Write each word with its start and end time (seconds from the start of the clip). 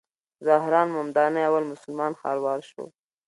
زهران 0.45 0.87
ممداني 0.95 1.41
اول 1.47 1.63
مسلمان 1.73 2.11
ښاروال 2.19 2.61
شو. 2.69 2.83